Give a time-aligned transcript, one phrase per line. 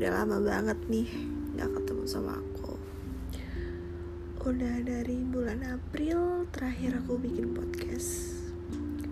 [0.00, 1.12] udah lama banget nih
[1.60, 2.72] gak ketemu sama aku.
[4.48, 8.32] Udah dari bulan April terakhir aku bikin podcast.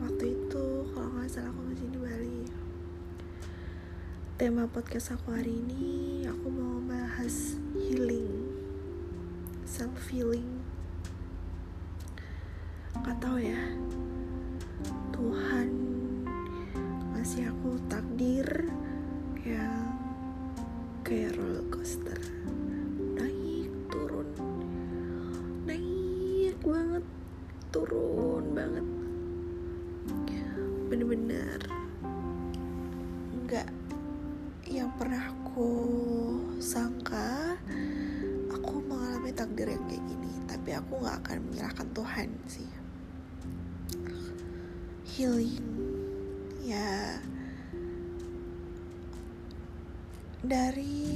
[0.00, 2.40] Waktu itu kalau gak salah aku masih di Bali.
[4.40, 8.48] Tema podcast aku hari ini aku mau bahas healing
[9.68, 10.64] Self healing
[12.96, 13.60] Gak tau ya
[15.12, 15.68] Tuhan
[17.12, 18.57] ngasih aku takdir
[21.08, 22.20] kayak roller coaster.
[23.16, 24.28] Naik turun.
[25.64, 27.04] Naik banget
[27.72, 28.84] turun banget.
[30.92, 31.60] Bener-bener
[33.48, 33.68] nggak
[34.68, 35.72] yang pernah aku
[36.60, 37.56] sangka
[38.52, 40.32] aku mengalami takdir yang kayak gini.
[40.44, 42.68] Tapi aku nggak akan menyerahkan Tuhan sih.
[45.08, 45.64] Healing
[46.60, 47.16] ya
[50.38, 51.10] dari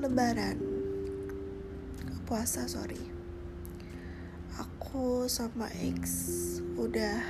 [0.00, 0.56] lebaran
[2.24, 3.00] puasa sorry.
[4.56, 6.00] Aku sama ex
[6.80, 7.20] udah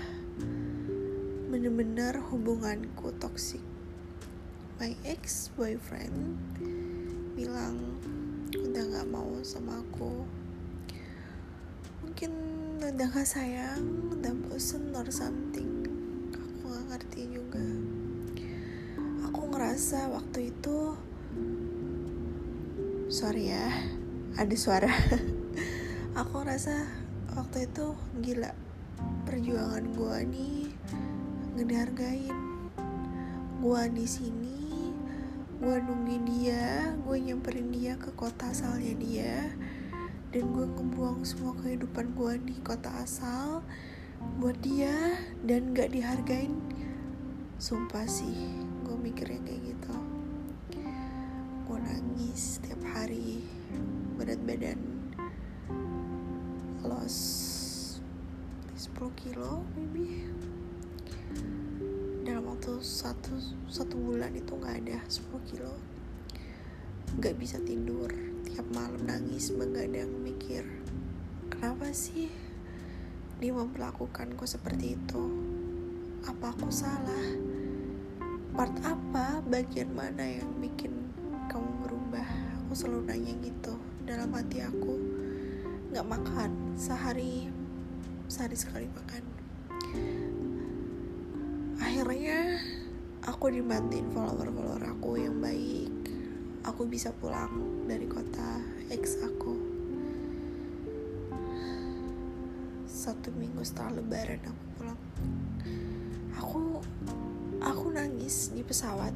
[1.50, 3.62] bener-bener hubunganku toksik
[4.78, 6.39] my ex boyfriend
[7.34, 7.98] bilang
[8.55, 10.23] udah gak mau sama aku.
[12.06, 12.33] Mungkin
[12.78, 15.83] udah gak sayang udah bosen or something.
[16.31, 17.62] Aku gak ngerti juga
[19.53, 20.97] ngerasa waktu itu
[23.12, 23.69] sorry ya
[24.41, 24.89] ada suara.
[26.25, 26.89] Aku ngerasa
[27.36, 27.92] waktu itu
[28.25, 28.56] gila
[29.28, 30.61] perjuangan gue nih
[31.61, 32.36] ngedargain
[33.61, 34.92] gue di sini
[35.61, 39.53] gue nungguin dia gue nyamperin dia ke kota asalnya dia
[40.33, 43.61] dan gue ngebuang semua kehidupan gue di kota asal
[44.41, 46.56] buat dia dan gak dihargain.
[47.61, 49.96] Sumpah sih gue mikirnya kayak gitu.
[51.64, 53.41] Gue nangis setiap hari
[54.20, 54.76] berat badan
[56.84, 57.16] loss
[58.76, 60.28] 10 kilo maybe.
[62.20, 63.32] Dalam waktu satu
[63.72, 65.72] satu bulan itu nggak ada 10 kilo.
[67.16, 68.12] Nggak bisa tidur
[68.44, 70.69] tiap malam nangis begadang mikir.
[71.48, 72.28] Kenapa sih
[73.41, 75.25] dia memperlakukanku seperti itu?
[76.28, 77.51] Apa aku salah
[78.52, 80.92] part apa bagian mana yang bikin
[81.48, 82.28] kamu berubah
[82.60, 83.74] aku selalu nanya gitu.
[84.04, 84.92] Dalam hati aku
[85.92, 86.50] nggak makan.
[86.76, 87.48] Sehari
[88.28, 89.24] sehari sekali makan.
[91.80, 92.60] Akhirnya
[93.24, 95.88] aku dibantuin follower-follower aku yang baik.
[96.69, 98.60] Aku bisa pulang dari kota
[98.92, 99.56] ex aku.
[102.84, 105.00] Satu minggu setelah lebaran aku pulang.
[106.36, 106.60] Aku
[107.62, 109.15] aku nangis di pesawat.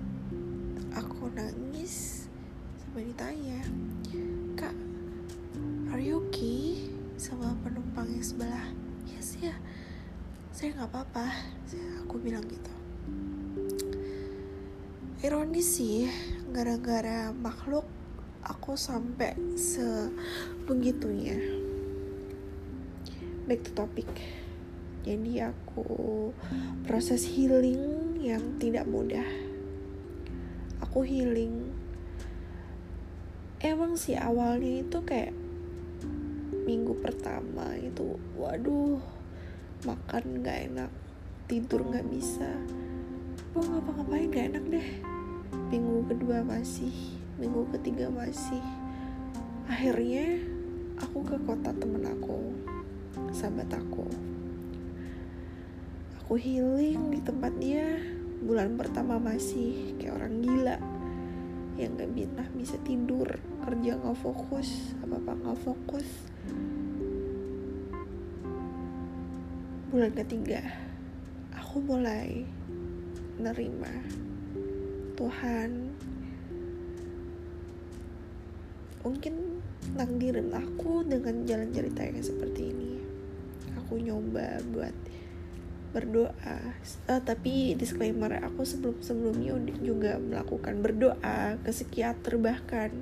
[0.94, 2.24] Aku nangis
[2.80, 3.60] sampai ditanya
[4.56, 4.72] kak
[5.92, 6.88] are you okay
[7.20, 8.66] sama penumpang yang sebelah?
[9.04, 9.52] Yes ya.
[10.54, 11.26] Saya nggak apa-apa.
[12.06, 12.72] Aku bilang gitu.
[15.20, 16.08] Ironis sih
[16.54, 17.84] gara-gara makhluk
[18.40, 21.36] aku sampai sebegitunya.
[23.44, 24.08] Back to topic
[25.06, 26.34] jadi aku
[26.82, 29.22] proses healing yang tidak mudah.
[30.82, 31.70] Aku healing.
[33.62, 35.30] Emang sih awalnya itu kayak
[36.66, 38.98] minggu pertama itu waduh
[39.86, 40.90] makan nggak enak
[41.46, 42.50] tidur nggak bisa.
[43.54, 44.88] Mau ngapa-ngapain nggak enak deh.
[45.70, 48.62] Minggu kedua masih minggu ketiga masih.
[49.70, 50.42] Akhirnya
[50.98, 52.58] aku ke kota temen aku
[53.30, 54.35] sahabat aku
[56.26, 58.02] aku healing di tempat dia.
[58.42, 60.74] Bulan pertama masih kayak orang gila.
[61.78, 63.30] Yang gak pernah bisa tidur
[63.62, 66.08] kerja nggak fokus apa apa nggak fokus.
[69.94, 70.66] Bulan ketiga
[71.54, 72.42] aku mulai
[73.38, 73.94] nerima
[75.14, 75.94] Tuhan.
[79.06, 79.34] Mungkin
[79.94, 82.98] takdirin aku dengan jalan cerita yang seperti ini.
[83.78, 84.90] Aku nyoba buat
[85.96, 86.76] berdoa.
[87.08, 92.92] Uh, tapi disclaimer aku sebelum sebelumnya juga melakukan berdoa ke psikiater bahkan.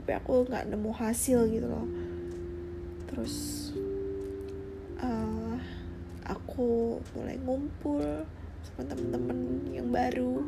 [0.00, 1.84] Tapi aku nggak nemu hasil gitu loh.
[3.12, 3.34] Terus
[5.04, 5.60] uh,
[6.24, 8.24] aku mulai ngumpul
[8.64, 10.40] sama temen-temen yang baru.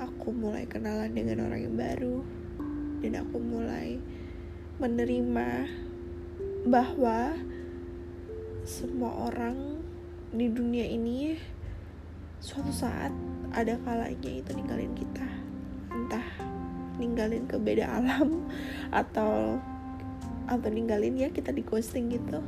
[0.00, 2.24] Aku mulai kenalan dengan orang yang baru.
[3.04, 4.00] Dan aku mulai
[4.80, 5.68] menerima
[6.64, 7.36] bahwa
[8.64, 9.83] semua orang
[10.34, 11.38] di dunia ini
[12.42, 13.14] suatu saat
[13.54, 15.26] ada kalanya itu ninggalin kita.
[15.94, 16.26] Entah
[16.98, 18.50] ninggalin ke beda alam
[18.90, 19.62] atau
[20.44, 22.42] atau ninggalin ya kita di ghosting gitu.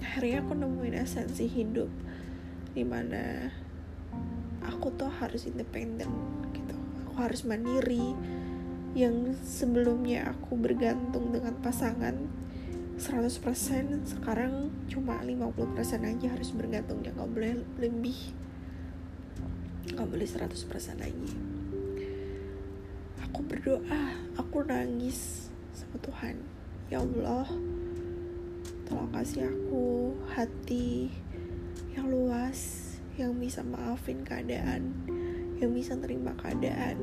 [0.00, 1.88] Akhirnya aku nemuin esensi hidup
[2.74, 3.52] di mana
[4.64, 6.10] aku tuh harus independen
[6.56, 6.76] gitu.
[7.04, 8.16] Aku harus mandiri.
[8.94, 12.14] Yang sebelumnya aku bergantung dengan pasangan
[12.94, 15.50] 100% sekarang cuma 50%
[16.06, 17.52] aja harus bergantung ya nggak boleh
[17.82, 18.18] lebih.
[19.90, 21.30] Nggak boleh 100% lagi.
[23.26, 24.02] Aku berdoa
[24.38, 26.38] aku nangis sama Tuhan.
[26.86, 27.50] Ya Allah
[28.86, 31.10] tolong kasih aku hati
[31.96, 34.92] yang luas yang bisa maafin keadaan
[35.62, 36.98] yang bisa terima keadaan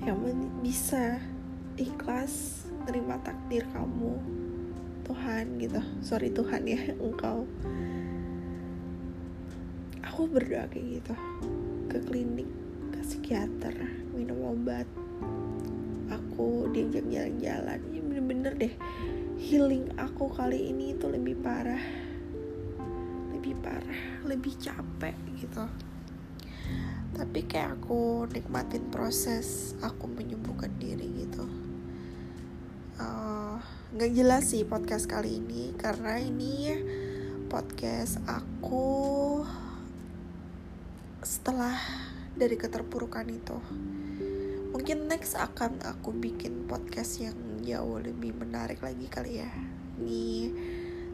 [0.00, 0.16] yang
[0.64, 1.20] bisa
[1.76, 4.18] ikhlas terima takdir kamu
[5.06, 5.78] Tuhan gitu.
[6.02, 7.46] Sorry Tuhan ya engkau.
[10.10, 11.14] Aku berdoa kayak gitu.
[11.86, 12.50] Ke klinik
[12.90, 13.78] ke psikiater
[14.10, 14.90] minum obat.
[16.10, 17.78] Aku diajak jalan-jalan.
[17.94, 18.74] Ini bener-bener deh
[19.38, 21.86] healing aku kali ini itu lebih parah.
[23.30, 25.62] Lebih parah lebih capek gitu.
[27.14, 31.59] Tapi kayak aku nikmatin proses aku menyembuhkan diri gitu
[33.00, 33.56] uh,
[33.96, 36.76] nggak jelas sih podcast kali ini karena ini
[37.48, 39.42] podcast aku
[41.24, 41.76] setelah
[42.36, 43.58] dari keterpurukan itu.
[44.70, 49.50] Mungkin next akan aku bikin podcast yang jauh lebih menarik lagi kali ya.
[49.98, 50.54] Ini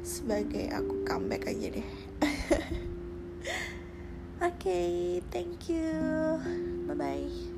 [0.05, 1.89] sebagai aku comeback aja deh.
[4.37, 4.93] Oke okay,
[5.33, 5.89] thank you.
[6.87, 7.56] Bye bye